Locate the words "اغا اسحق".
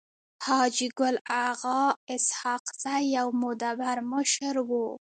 1.45-2.63